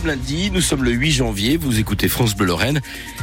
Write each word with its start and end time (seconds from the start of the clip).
sommes 0.00 0.08
lundi, 0.08 0.50
nous 0.50 0.60
sommes 0.60 0.84
le 0.84 0.90
8 0.90 1.10
janvier, 1.10 1.56
vous 1.56 1.78
écoutez 1.78 2.08
France 2.08 2.36
Bleu 2.36 2.46
Lorraine. 2.48 2.82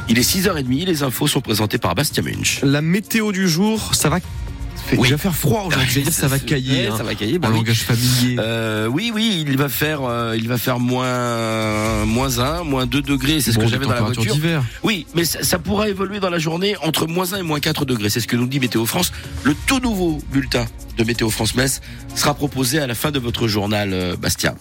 Il 0.09 0.17
est 0.17 0.21
6h30, 0.27 0.85
les 0.87 1.03
infos 1.03 1.27
sont 1.27 1.39
présentées 1.39 1.77
par 1.77 1.93
Bastien 1.93 2.23
Munch. 2.23 2.61
La 2.63 2.81
météo 2.81 3.31
du 3.31 3.47
jour, 3.47 3.93
ça 3.93 4.09
va 4.09 4.19
fait 4.19 4.97
Oui. 4.97 5.03
déjà 5.03 5.19
faire 5.19 5.35
froid 5.35 5.65
aujourd'hui. 5.67 6.03
Ça 6.11 6.27
va 6.27 6.39
cailler. 6.39 6.87
Hein, 6.87 6.95
ça 6.97 7.03
va 7.03 7.13
cailler, 7.15 7.37
bah 7.39 7.47
en 7.49 7.51
oui. 7.51 7.57
langage 7.59 7.83
familier. 7.83 8.37
Euh, 8.39 8.87
oui, 8.87 9.11
oui, 9.13 9.45
il 9.47 9.55
va 9.55 9.69
faire, 9.69 10.01
euh, 10.03 10.35
il 10.35 10.47
va 10.49 10.57
faire 10.57 10.79
moins, 10.79 12.03
moins 12.05 12.39
1, 12.39 12.63
moins 12.63 12.85
2 12.87 13.01
degrés, 13.03 13.39
c'est 13.39 13.51
ce 13.51 13.57
Bon, 13.59 13.65
que 13.65 13.69
j'avais 13.69 13.85
dans 13.85 13.93
la 13.93 14.01
voiture. 14.01 14.33
d'hiver. 14.33 14.63
Oui, 14.81 15.05
mais 15.15 15.25
ça, 15.25 15.43
ça 15.43 15.59
pourra 15.59 15.87
évoluer 15.89 16.19
dans 16.19 16.31
la 16.31 16.39
journée 16.39 16.75
entre 16.81 17.05
moins 17.05 17.33
1 17.33 17.37
et 17.37 17.43
moins 17.43 17.59
4 17.59 17.85
degrés. 17.85 18.09
C'est 18.09 18.19
ce 18.19 18.27
que 18.27 18.35
nous 18.35 18.47
dit 18.47 18.59
Météo 18.59 18.85
France. 18.87 19.13
Le 19.43 19.53
tout 19.67 19.79
nouveau 19.79 20.19
bulletin 20.31 20.65
de 20.97 21.03
Météo 21.03 21.29
France 21.29 21.55
Metz 21.55 21.81
sera 22.15 22.33
proposé 22.33 22.79
à 22.79 22.87
la 22.87 22.95
fin 22.95 23.11
de 23.11 23.19
votre 23.19 23.47
journal, 23.47 23.93
euh, 23.93 24.15
Bastien. 24.15 24.55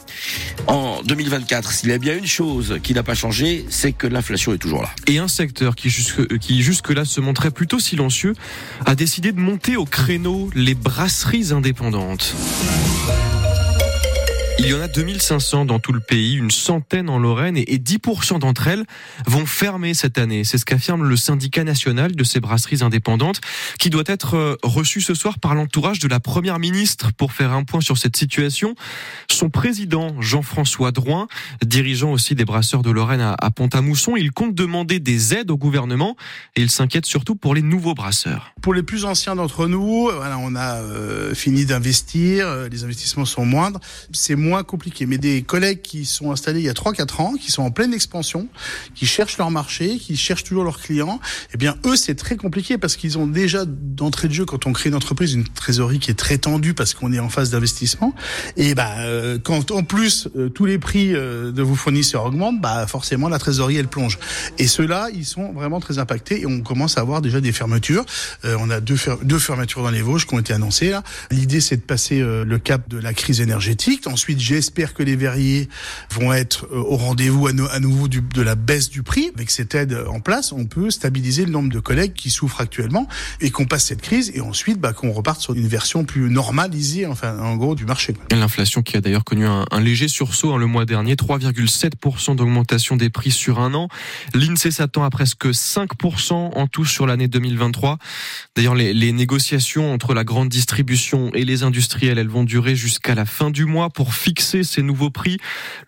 En 0.66 1.02
2024, 1.02 1.72
s'il 1.72 1.90
y 1.90 1.92
a 1.92 1.98
bien 1.98 2.16
une 2.16 2.26
chose 2.26 2.78
qui 2.82 2.94
n'a 2.94 3.02
pas 3.02 3.14
changé, 3.14 3.64
c'est 3.68 3.92
que 3.92 4.06
l'inflation 4.06 4.52
est 4.52 4.58
toujours 4.58 4.82
là. 4.82 4.90
Et 5.06 5.18
un 5.18 5.28
secteur 5.28 5.74
qui 5.74 5.90
qui 6.40 6.62
jusque-là 6.62 7.04
se 7.04 7.20
montrait 7.20 7.50
plutôt 7.50 7.78
silencieux 7.78 8.34
a 8.86 8.94
décidé 8.94 9.32
de 9.32 9.40
monter 9.40 9.76
au 9.76 9.84
créneau 9.84 10.50
les 10.54 10.74
brasseries 10.74 11.52
indépendantes. 11.52 12.34
Il 14.64 14.68
y 14.68 14.74
en 14.74 14.80
a 14.80 14.86
2500 14.86 15.64
dans 15.64 15.80
tout 15.80 15.92
le 15.92 15.98
pays, 15.98 16.36
une 16.36 16.52
centaine 16.52 17.10
en 17.10 17.18
Lorraine 17.18 17.56
et 17.56 17.72
et 17.72 17.78
10% 17.78 18.38
d'entre 18.38 18.68
elles 18.68 18.84
vont 19.26 19.46
fermer 19.46 19.94
cette 19.94 20.18
année. 20.18 20.44
C'est 20.44 20.58
ce 20.58 20.66
qu'affirme 20.66 21.08
le 21.08 21.16
syndicat 21.16 21.64
national 21.64 22.14
de 22.14 22.22
ces 22.22 22.38
brasseries 22.38 22.82
indépendantes 22.82 23.40
qui 23.78 23.88
doit 23.88 24.04
être 24.06 24.36
euh, 24.36 24.56
reçu 24.62 25.00
ce 25.00 25.14
soir 25.14 25.38
par 25.38 25.54
l'entourage 25.54 25.98
de 26.00 26.08
la 26.08 26.20
première 26.20 26.58
ministre 26.58 27.12
pour 27.16 27.32
faire 27.32 27.52
un 27.52 27.64
point 27.64 27.80
sur 27.80 27.96
cette 27.96 28.14
situation. 28.14 28.74
Son 29.30 29.48
président, 29.48 30.20
Jean-François 30.20 30.92
Drouin, 30.92 31.28
dirigeant 31.64 32.12
aussi 32.12 32.34
des 32.34 32.44
brasseurs 32.44 32.82
de 32.82 32.90
Lorraine 32.90 33.22
à, 33.22 33.50
Pont-à-Mousson, 33.50 34.16
il 34.16 34.32
compte 34.32 34.54
demander 34.54 35.00
des 35.00 35.32
aides 35.32 35.50
au 35.50 35.56
gouvernement 35.56 36.14
et 36.54 36.60
il 36.60 36.70
s'inquiète 36.70 37.06
surtout 37.06 37.36
pour 37.36 37.54
les 37.54 37.62
nouveaux 37.62 37.94
brasseurs. 37.94 38.52
Pour 38.60 38.74
les 38.74 38.82
plus 38.82 39.06
anciens 39.06 39.34
d'entre 39.34 39.66
nous, 39.66 40.10
on 40.12 40.54
a 40.56 40.74
euh, 40.74 41.34
fini 41.34 41.64
d'investir, 41.64 42.46
euh, 42.46 42.68
les 42.68 42.84
investissements 42.84 43.24
sont 43.24 43.46
moindres, 43.46 43.80
c'est 44.12 44.36
moins 44.36 44.51
compliqué. 44.62 45.06
Mais 45.06 45.18
des 45.18 45.42
collègues 45.42 45.80
qui 45.82 46.04
sont 46.04 46.30
installés 46.32 46.60
il 46.60 46.66
y 46.66 46.68
a 46.68 46.74
3-4 46.74 47.20
ans, 47.22 47.34
qui 47.40 47.50
sont 47.50 47.62
en 47.62 47.70
pleine 47.70 47.94
expansion, 47.94 48.48
qui 48.94 49.06
cherchent 49.06 49.38
leur 49.38 49.50
marché, 49.50 49.98
qui 49.98 50.16
cherchent 50.16 50.44
toujours 50.44 50.64
leurs 50.64 50.78
clients, 50.80 51.18
eh 51.54 51.56
bien 51.56 51.76
eux 51.86 51.96
c'est 51.96 52.14
très 52.14 52.36
compliqué 52.36 52.76
parce 52.78 52.96
qu'ils 52.96 53.16
ont 53.18 53.26
déjà 53.26 53.64
d'entrée 53.66 54.28
de 54.28 54.34
jeu 54.34 54.44
quand 54.44 54.66
on 54.66 54.72
crée 54.72 54.90
une 54.90 54.94
entreprise 54.94 55.32
une 55.34 55.44
trésorerie 55.44 55.98
qui 55.98 56.10
est 56.10 56.14
très 56.18 56.38
tendue 56.38 56.74
parce 56.74 56.92
qu'on 56.94 57.12
est 57.12 57.18
en 57.18 57.28
phase 57.30 57.50
d'investissement. 57.50 58.14
Et 58.56 58.74
bah 58.74 58.92
euh, 58.98 59.38
quand 59.42 59.70
en 59.70 59.82
plus 59.84 60.28
euh, 60.36 60.48
tous 60.50 60.66
les 60.66 60.78
prix 60.78 61.14
euh, 61.14 61.52
de 61.52 61.62
vos 61.62 61.74
fournisseurs 61.74 62.24
augmentent, 62.26 62.60
bah 62.60 62.86
forcément 62.86 63.28
la 63.28 63.38
trésorerie 63.38 63.76
elle 63.76 63.88
plonge. 63.88 64.18
Et 64.58 64.66
ceux-là 64.66 65.08
ils 65.14 65.24
sont 65.24 65.52
vraiment 65.52 65.80
très 65.80 65.98
impactés 65.98 66.42
et 66.42 66.46
on 66.46 66.60
commence 66.60 66.98
à 66.98 67.00
avoir 67.00 67.22
déjà 67.22 67.40
des 67.40 67.52
fermetures. 67.52 68.04
Euh, 68.44 68.56
on 68.60 68.68
a 68.70 68.80
deux, 68.80 68.96
fer- 68.96 69.18
deux 69.22 69.38
fermetures 69.38 69.82
dans 69.82 69.90
les 69.90 70.02
Vosges 70.02 70.26
qui 70.26 70.34
ont 70.34 70.38
été 70.38 70.52
annoncées. 70.52 70.92
L'idée 71.30 71.60
c'est 71.60 71.76
de 71.76 71.82
passer 71.82 72.20
euh, 72.20 72.44
le 72.44 72.58
cap 72.58 72.88
de 72.88 72.98
la 72.98 73.14
crise 73.14 73.40
énergétique. 73.40 74.06
Ensuite 74.06 74.40
j'espère 74.42 74.92
que 74.94 75.02
les 75.02 75.16
verriers 75.16 75.68
vont 76.10 76.32
être 76.32 76.66
euh, 76.72 76.76
au 76.78 76.96
rendez-vous 76.96 77.46
à, 77.46 77.52
no- 77.52 77.68
à 77.70 77.80
nouveau 77.80 78.08
du- 78.08 78.20
de 78.20 78.42
la 78.42 78.54
baisse 78.54 78.90
du 78.90 79.02
prix. 79.02 79.30
Avec 79.34 79.50
cette 79.50 79.74
aide 79.74 79.96
en 80.08 80.20
place, 80.20 80.52
on 80.52 80.66
peut 80.66 80.90
stabiliser 80.90 81.44
le 81.44 81.50
nombre 81.52 81.72
de 81.72 81.80
collègues 81.80 82.12
qui 82.14 82.30
souffrent 82.30 82.60
actuellement 82.60 83.06
et 83.40 83.50
qu'on 83.50 83.64
passe 83.66 83.86
cette 83.86 84.02
crise 84.02 84.32
et 84.34 84.40
ensuite 84.40 84.78
bah, 84.78 84.92
qu'on 84.92 85.12
reparte 85.12 85.40
sur 85.40 85.54
une 85.54 85.68
version 85.68 86.04
plus 86.04 86.28
normalisée, 86.30 87.06
enfin 87.06 87.38
en 87.38 87.56
gros 87.56 87.74
du 87.74 87.84
marché. 87.86 88.14
L'inflation 88.30 88.82
qui 88.82 88.96
a 88.96 89.00
d'ailleurs 89.00 89.24
connu 89.24 89.46
un, 89.46 89.64
un 89.70 89.80
léger 89.80 90.08
sursaut 90.08 90.52
hein, 90.52 90.58
le 90.58 90.66
mois 90.66 90.84
dernier, 90.84 91.14
3,7% 91.14 92.36
d'augmentation 92.36 92.96
des 92.96 93.10
prix 93.10 93.30
sur 93.30 93.60
un 93.60 93.74
an. 93.74 93.88
L'INSEE 94.34 94.70
s'attend 94.70 95.04
à 95.04 95.10
presque 95.10 95.46
5% 95.46 96.32
en 96.32 96.66
tout 96.66 96.84
sur 96.84 97.06
l'année 97.06 97.28
2023. 97.28 97.98
D'ailleurs, 98.56 98.74
les, 98.74 98.92
les 98.92 99.12
négociations 99.12 99.92
entre 99.92 100.14
la 100.14 100.24
grande 100.24 100.48
distribution 100.48 101.30
et 101.34 101.44
les 101.44 101.62
industriels, 101.62 102.18
elles 102.18 102.28
vont 102.28 102.44
durer 102.44 102.74
jusqu'à 102.76 103.14
la 103.14 103.24
fin 103.24 103.50
du 103.50 103.64
mois 103.64 103.90
pour 103.90 104.14
fixer 104.22 104.62
ces 104.62 104.82
nouveaux 104.82 105.10
prix. 105.10 105.38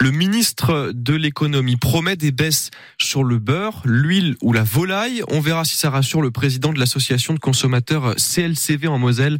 Le 0.00 0.10
ministre 0.10 0.90
de 0.92 1.14
l'économie 1.14 1.76
promet 1.76 2.16
des 2.16 2.32
baisses 2.32 2.70
sur 2.98 3.22
le 3.22 3.38
beurre, 3.38 3.82
l'huile 3.84 4.36
ou 4.42 4.52
la 4.52 4.64
volaille. 4.64 5.22
On 5.28 5.40
verra 5.40 5.64
si 5.64 5.76
ça 5.76 5.90
rassure 5.90 6.20
le 6.20 6.32
président 6.32 6.72
de 6.72 6.80
l'association 6.80 7.32
de 7.32 7.38
consommateurs 7.38 8.14
CLCV 8.16 8.88
en 8.88 8.98
Moselle. 8.98 9.38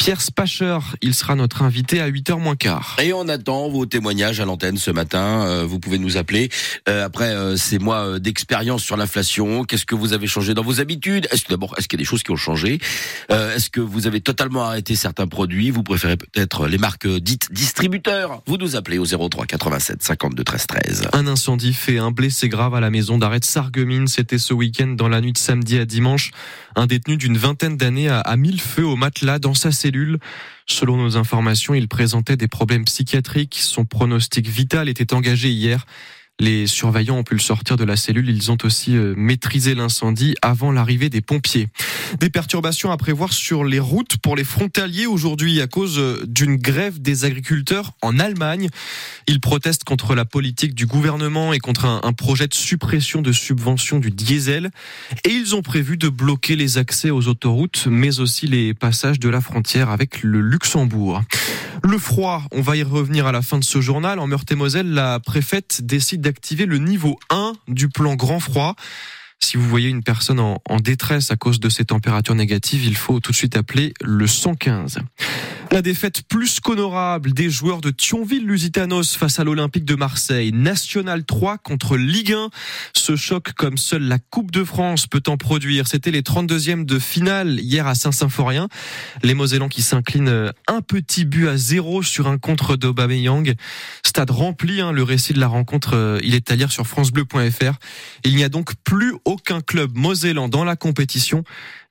Pierre 0.00 0.22
Spacher, 0.22 0.78
il 1.02 1.14
sera 1.14 1.34
notre 1.34 1.60
invité 1.60 2.00
à 2.00 2.08
8h 2.08 2.40
moins 2.40 2.56
quart. 2.56 2.96
Et 3.02 3.12
on 3.12 3.28
attend 3.28 3.68
vos 3.68 3.84
témoignages 3.84 4.40
à 4.40 4.46
l'antenne 4.46 4.78
ce 4.78 4.90
matin. 4.90 5.44
Euh, 5.44 5.66
vous 5.66 5.78
pouvez 5.78 5.98
nous 5.98 6.16
appeler. 6.16 6.48
Euh, 6.88 7.04
après 7.04 7.34
euh, 7.34 7.54
ces 7.58 7.78
mois 7.78 8.18
d'expérience 8.18 8.82
sur 8.82 8.96
l'inflation, 8.96 9.64
qu'est-ce 9.64 9.84
que 9.84 9.94
vous 9.94 10.14
avez 10.14 10.26
changé 10.26 10.54
dans 10.54 10.62
vos 10.62 10.80
habitudes? 10.80 11.28
Est-ce 11.30 11.44
que 11.44 11.50
d'abord, 11.50 11.74
est-ce 11.76 11.86
qu'il 11.86 11.98
y 11.98 12.00
a 12.00 12.04
des 12.04 12.08
choses 12.08 12.22
qui 12.22 12.30
ont 12.30 12.36
changé? 12.36 12.78
Euh, 13.30 13.54
Est-ce 13.54 13.68
que 13.68 13.82
vous 13.82 14.06
avez 14.06 14.22
totalement 14.22 14.62
arrêté 14.62 14.96
certains 14.96 15.26
produits? 15.26 15.70
Vous 15.70 15.82
préférez 15.82 16.16
peut-être 16.16 16.66
les 16.66 16.78
marques 16.78 17.06
dites 17.06 17.52
distributeurs 17.52 18.42
Vous 18.46 18.56
nous 18.56 18.76
appelez 18.76 18.96
au 18.96 19.04
03 19.04 19.44
87 19.44 20.02
52 20.02 20.44
13 20.44 20.66
13. 20.66 21.08
Un 21.12 21.26
incendie 21.26 21.74
fait 21.74 21.98
un 21.98 22.10
blessé 22.10 22.48
grave 22.48 22.74
à 22.74 22.80
la 22.80 22.88
maison 22.88 23.18
d'arrêt 23.18 23.40
de. 23.40 24.06
C'était 24.06 24.38
ce 24.38 24.54
week-end 24.54 24.94
dans 24.96 25.08
la 25.08 25.20
nuit 25.20 25.34
de 25.34 25.38
samedi 25.38 25.78
à 25.78 25.84
dimanche. 25.84 26.30
Un 26.74 26.86
détenu 26.86 27.18
d'une 27.18 27.36
vingtaine 27.36 27.76
d'années 27.76 28.08
a, 28.08 28.20
a 28.20 28.36
mis 28.38 28.52
le 28.52 28.58
feu 28.58 28.86
au 28.86 28.96
matelas 28.96 29.38
dans 29.38 29.52
sa 29.52 29.70
cellule. 29.72 29.89
Selon 30.66 30.96
nos 30.96 31.16
informations, 31.16 31.74
il 31.74 31.88
présentait 31.88 32.36
des 32.36 32.48
problèmes 32.48 32.84
psychiatriques. 32.84 33.58
Son 33.60 33.84
pronostic 33.84 34.48
vital 34.48 34.88
était 34.88 35.14
engagé 35.14 35.50
hier. 35.50 35.86
Les 36.40 36.66
surveillants 36.66 37.18
ont 37.18 37.22
pu 37.22 37.34
le 37.34 37.40
sortir 37.40 37.76
de 37.76 37.84
la 37.84 37.96
cellule. 37.96 38.30
Ils 38.30 38.50
ont 38.50 38.56
aussi 38.64 38.96
euh, 38.96 39.14
maîtrisé 39.16 39.74
l'incendie 39.74 40.34
avant 40.40 40.72
l'arrivée 40.72 41.10
des 41.10 41.20
pompiers. 41.20 41.68
Des 42.18 42.28
perturbations 42.28 42.90
à 42.90 42.96
prévoir 42.96 43.32
sur 43.32 43.62
les 43.62 43.78
routes 43.78 44.16
pour 44.16 44.34
les 44.34 44.42
frontaliers 44.42 45.06
aujourd'hui 45.06 45.60
à 45.60 45.68
cause 45.68 45.98
euh, 45.98 46.24
d'une 46.26 46.56
grève 46.56 47.00
des 47.00 47.24
agriculteurs 47.24 47.92
en 48.02 48.18
Allemagne. 48.18 48.68
Ils 49.28 49.40
protestent 49.40 49.84
contre 49.84 50.16
la 50.16 50.24
politique 50.24 50.74
du 50.74 50.86
gouvernement 50.86 51.52
et 51.52 51.60
contre 51.60 51.84
un, 51.84 52.12
projet 52.12 52.48
de 52.48 52.54
suppression 52.54 53.22
de 53.22 53.30
subventions 53.30 54.00
du 54.00 54.10
diesel. 54.10 54.70
Et 55.24 55.30
ils 55.30 55.54
ont 55.54 55.62
prévu 55.62 55.96
de 55.96 56.08
bloquer 56.08 56.56
les 56.56 56.78
accès 56.78 57.10
aux 57.10 57.28
autoroutes, 57.28 57.86
mais 57.88 58.18
aussi 58.18 58.48
les 58.48 58.74
passages 58.74 59.20
de 59.20 59.28
la 59.28 59.40
frontière 59.40 59.90
avec 59.90 60.22
le 60.22 60.40
Luxembourg. 60.40 61.22
Le 61.82 61.98
froid, 61.98 62.42
on 62.50 62.60
va 62.60 62.76
y 62.76 62.82
revenir 62.82 63.26
à 63.26 63.32
la 63.32 63.42
fin 63.42 63.58
de 63.58 63.64
ce 63.64 63.80
journal. 63.80 64.18
En 64.18 64.26
Meurthe-et-Moselle, 64.26 64.92
la 64.92 65.20
préfète 65.20 65.82
décide 65.82 66.22
d'activer 66.22 66.66
le 66.66 66.78
niveau 66.78 67.18
1 67.30 67.52
du 67.68 67.88
plan 67.88 68.16
grand 68.16 68.40
froid. 68.40 68.74
Si 69.42 69.56
vous 69.56 69.68
voyez 69.68 69.88
une 69.88 70.02
personne 70.02 70.38
en, 70.38 70.60
détresse 70.80 71.30
à 71.30 71.36
cause 71.36 71.60
de 71.60 71.68
ces 71.68 71.86
températures 71.86 72.34
négatives, 72.34 72.84
il 72.84 72.96
faut 72.96 73.20
tout 73.20 73.32
de 73.32 73.36
suite 73.36 73.56
appeler 73.56 73.94
le 74.02 74.26
115. 74.26 74.98
La 75.72 75.82
défaite 75.82 76.22
plus 76.22 76.58
qu'honorable 76.58 77.32
des 77.32 77.48
joueurs 77.48 77.80
de 77.80 77.90
Thionville-Lusitanos 77.90 79.16
face 79.16 79.38
à 79.38 79.44
l'Olympique 79.44 79.84
de 79.84 79.94
Marseille. 79.94 80.50
National 80.52 81.24
3 81.24 81.58
contre 81.58 81.96
Ligue 81.96 82.32
1. 82.32 82.50
Ce 82.92 83.14
choc 83.14 83.52
comme 83.52 83.78
seule 83.78 84.02
la 84.02 84.18
Coupe 84.18 84.50
de 84.50 84.64
France 84.64 85.06
peut 85.06 85.22
en 85.28 85.36
produire. 85.36 85.86
C'était 85.86 86.10
les 86.10 86.22
32e 86.22 86.84
de 86.84 86.98
finale 86.98 87.60
hier 87.60 87.86
à 87.86 87.94
Saint-Symphorien. 87.94 88.66
Les 89.22 89.34
Mosellans 89.34 89.68
qui 89.68 89.82
s'inclinent 89.82 90.50
un 90.66 90.80
petit 90.80 91.24
but 91.24 91.46
à 91.46 91.56
zéro 91.56 92.02
sur 92.02 92.26
un 92.26 92.38
contre 92.38 92.74
d'Aubameyang. 92.74 93.54
Stade 94.04 94.32
rempli, 94.32 94.80
hein, 94.80 94.90
le 94.90 95.04
récit 95.04 95.34
de 95.34 95.40
la 95.40 95.46
rencontre, 95.46 95.94
euh, 95.94 96.18
il 96.24 96.34
est 96.34 96.50
à 96.50 96.56
lire 96.56 96.72
sur 96.72 96.84
francebleu.fr. 96.84 97.78
Il 98.24 98.34
n'y 98.34 98.42
a 98.42 98.48
donc 98.48 98.74
plus 98.82 99.14
aucun 99.24 99.60
club 99.60 99.96
mosellan 99.96 100.48
dans 100.48 100.64
la 100.64 100.74
compétition. 100.74 101.44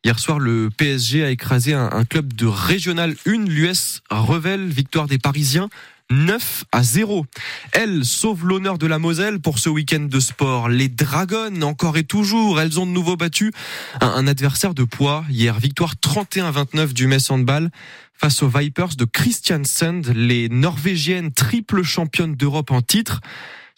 Hier 0.06 0.18
soir, 0.18 0.40
le 0.40 0.70
PSG 0.70 1.26
a 1.26 1.30
écrasé 1.30 1.74
un, 1.74 2.06
club 2.06 2.32
de 2.32 2.46
Régional 2.46 3.16
1, 3.26 3.46
l'US 3.46 4.02
Revel, 4.10 4.70
victoire 4.70 5.08
des 5.08 5.18
Parisiens. 5.18 5.68
9 6.10 6.64
à 6.72 6.84
0. 6.84 7.26
Elle 7.74 8.06
sauve 8.06 8.48
l'honneur 8.48 8.78
de 8.78 8.88
la 8.88 8.98
Moselle 8.98 9.42
pour 9.42 9.60
ce 9.60 9.68
week-end 9.68 10.08
de 10.10 10.20
sport. 10.22 10.70
Les 10.70 10.88
Dragons, 10.88 11.62
encore 11.62 11.98
et 11.98 12.06
toujours, 12.06 12.62
elles 12.62 12.80
ont 12.80 12.86
de 12.86 12.92
nouveau 12.92 13.18
battu 13.18 13.52
un, 14.00 14.08
un 14.08 14.26
adversaire 14.26 14.74
de 14.74 14.86
poids. 14.86 15.26
Hier, 15.30 15.60
victoire 15.60 15.96
31-29 15.96 16.94
du 16.94 17.06
Metz 17.08 17.30
Handball 17.30 17.70
face 18.14 18.42
aux 18.42 18.50
Vipers 18.50 18.96
de 18.96 19.06
Christiansand, 19.06 20.02
les 20.16 20.48
Norvégiennes 20.48 21.34
triple 21.34 21.84
championnes 21.84 22.36
d'Europe 22.36 22.72
en 22.72 22.82
titre. 22.82 23.20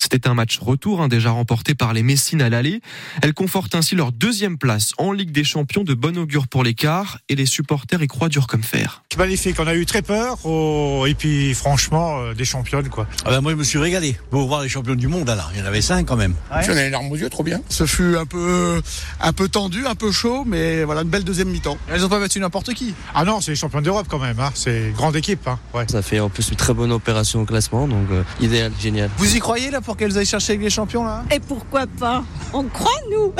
C'était 0.01 0.27
un 0.27 0.33
match 0.33 0.57
retour 0.59 1.00
hein, 1.00 1.07
déjà 1.07 1.30
remporté 1.30 1.75
par 1.75 1.94
les 1.94 2.01
Messines 2.01 2.42
à 2.42 2.50
l'aller. 2.50 2.81
Elles 3.21 3.36
confortent 3.36 3.75
ainsi 3.75 3.94
leur 3.94 4.12
deuxième 4.12 4.57
place 4.57 4.94
en 4.98 5.12
Ligue 5.12 5.31
des 5.31 5.44
Champions 5.44 5.83
de 5.83 5.94
bon 5.94 6.18
augure 6.18 6.48
pour 6.48 6.63
l'écart 6.63 7.19
et 7.30 7.36
les 7.36 7.45
supporters 7.45 8.01
y 8.01 8.07
croient 8.07 8.27
dur 8.27 8.48
comme 8.48 8.63
fer. 8.63 9.03
Magnifique, 9.15 9.57
on 9.59 9.68
a 9.68 9.75
eu 9.75 9.86
très 9.86 10.01
peur 10.01 10.39
oh, 10.44 11.06
et 11.07 11.13
puis 11.13 11.53
franchement 11.53 12.19
euh, 12.19 12.33
des 12.33 12.45
championnes 12.45 12.89
quoi. 12.89 13.07
Ah 13.25 13.30
ben 13.30 13.42
moi 13.42 13.51
je 13.51 13.57
me 13.57 13.63
suis 13.63 13.77
régalé 13.77 14.18
pour 14.31 14.48
voir 14.48 14.63
les 14.63 14.69
champions 14.69 14.95
du 14.95 15.07
monde 15.07 15.27
là. 15.27 15.48
Il 15.53 15.59
y 15.59 15.62
en 15.62 15.65
avait 15.65 15.83
cinq 15.83 16.07
quand 16.07 16.15
même. 16.15 16.33
J'en 16.65 16.74
ai 16.74 16.86
les 16.86 16.89
larmes 16.89 17.12
aux 17.12 17.15
yeux, 17.15 17.30
trop 17.30 17.44
bien. 17.44 17.62
Ce 17.69 17.86
fut 17.86 18.18
un 18.18 18.25
peu, 18.25 18.81
un 19.19 19.33
peu 19.33 19.50
tendu, 19.50 19.86
un 19.86 19.95
peu 19.95 20.12
chaud, 20.12 20.45
mais 20.48 20.83
voilà, 20.83 21.01
une 21.03 21.09
belle 21.09 21.24
deuxième 21.24 21.50
mi-temps. 21.50 21.77
Elles 21.88 22.03
ont 22.03 22.09
pas 22.09 22.19
battu 22.19 22.39
n'importe 22.39 22.74
qui. 22.74 22.95
Ah 23.13 23.24
non, 23.24 23.39
c'est 23.39 23.51
les 23.51 23.56
champions 23.56 23.81
d'Europe 23.81 24.07
quand 24.09 24.19
même, 24.19 24.39
hein. 24.39 24.50
c'est 24.56 24.88
une 24.88 24.94
grande 24.94 25.15
équipe. 25.15 25.48
Hein. 25.48 25.59
Ouais. 25.75 25.86
Ça 25.88 26.01
fait 26.01 26.19
en 26.19 26.30
plus 26.30 26.50
une 26.50 26.56
très 26.56 26.74
bonne 26.74 26.92
opération 26.92 27.42
au 27.42 27.45
classement, 27.45 27.88
donc 27.88 28.09
euh, 28.09 28.24
idéal, 28.39 28.71
génial. 28.80 29.12
Vous 29.18 29.36
y 29.36 29.39
croyez 29.39 29.69
là 29.69 29.80
pour 29.81 29.90
pour 29.91 29.97
qu'elles 29.97 30.17
aillent 30.17 30.25
chercher 30.25 30.53
avec 30.53 30.63
les 30.63 30.69
champions 30.69 31.03
là 31.03 31.25
Et 31.31 31.41
pourquoi 31.41 31.85
pas 31.85 32.23
On 32.53 32.63
croit, 32.63 32.89
nous 33.11 33.33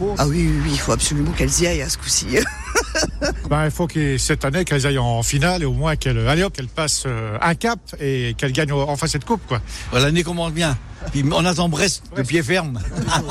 Ah 0.16 0.28
oui, 0.28 0.46
oui, 0.48 0.60
oui, 0.62 0.70
il 0.74 0.78
faut 0.78 0.92
absolument 0.92 1.32
qu'elles 1.32 1.60
y 1.60 1.66
aillent 1.66 1.82
à 1.82 1.88
ce 1.88 1.98
coup-ci. 1.98 2.26
Ben, 3.50 3.66
il 3.66 3.70
faut 3.70 3.86
que 3.86 4.16
cette 4.16 4.44
année 4.44 4.64
qu'elles 4.64 4.86
aillent 4.86 4.98
en 4.98 5.22
finale 5.22 5.62
et 5.62 5.66
au 5.66 5.72
moins 5.72 5.96
qu'elles 5.96 6.26
allez 6.28 6.44
hop, 6.44 6.52
qu'elles 6.52 6.68
passent 6.68 7.04
euh, 7.06 7.36
un 7.42 7.54
cap 7.54 7.78
et 8.00 8.34
qu'elles 8.38 8.52
gagnent 8.52 8.72
enfin 8.72 9.06
cette 9.06 9.24
coupe 9.24 9.42
quoi. 9.46 9.60
L'année 9.92 10.22
commence 10.22 10.52
bien. 10.52 10.78
Puis 11.12 11.24
on 11.30 11.44
attend 11.44 11.68
Brest 11.68 12.04
de 12.16 12.22
pied 12.22 12.42
ferme. 12.42 12.80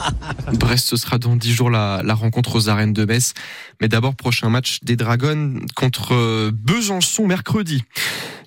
Brest, 0.53 0.87
ce 0.89 0.97
sera 0.97 1.17
dans 1.17 1.35
10 1.35 1.51
jours 1.51 1.69
la, 1.69 2.01
la 2.03 2.13
rencontre 2.13 2.55
aux 2.55 2.69
arènes 2.69 2.93
de 2.93 3.05
Metz. 3.05 3.33
Mais 3.81 3.87
d'abord, 3.87 4.15
prochain 4.15 4.49
match 4.49 4.79
des 4.83 4.95
Dragons 4.95 5.59
contre 5.75 6.13
euh, 6.13 6.51
Besançon 6.53 7.27
mercredi. 7.27 7.83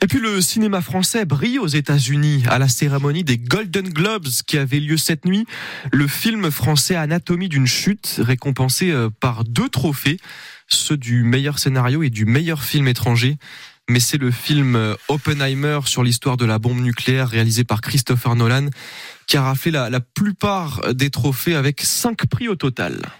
Et 0.00 0.06
puis 0.06 0.20
le 0.20 0.40
cinéma 0.40 0.80
français 0.80 1.24
brille 1.24 1.58
aux 1.58 1.66
États-Unis 1.66 2.44
à 2.48 2.60
la 2.60 2.68
cérémonie 2.68 3.24
des 3.24 3.36
Golden 3.36 3.88
Globes 3.88 4.28
qui 4.46 4.56
avait 4.56 4.78
lieu 4.78 4.96
cette 4.96 5.24
nuit. 5.24 5.44
Le 5.92 6.06
film 6.06 6.52
français 6.52 6.94
Anatomie 6.94 7.48
d'une 7.48 7.66
chute 7.66 8.20
récompensé 8.22 8.92
euh, 8.92 9.10
par 9.20 9.42
deux 9.42 9.68
trophées, 9.68 10.18
ceux 10.68 10.96
du 10.96 11.24
meilleur 11.24 11.58
scénario 11.58 12.04
et 12.04 12.10
du 12.10 12.26
meilleur 12.26 12.62
film 12.62 12.86
étranger. 12.86 13.38
Mais 13.90 13.98
c'est 13.98 14.18
le 14.18 14.30
film 14.30 14.76
euh, 14.76 14.94
Oppenheimer 15.08 15.80
sur 15.86 16.04
l'histoire 16.04 16.36
de 16.36 16.44
la 16.44 16.60
bombe 16.60 16.80
nucléaire 16.80 17.28
réalisé 17.28 17.64
par 17.64 17.80
Christopher 17.80 18.36
Nolan 18.36 18.68
qui 19.26 19.36
a 19.36 19.42
raflé 19.42 19.72
la, 19.72 19.90
la 19.90 20.00
plupart 20.00 20.94
des 20.94 21.10
trophées 21.10 21.56
avec 21.56 21.80
cinq 21.80 22.26
prix 22.26 22.46
au 22.46 22.54
total. 22.54 23.10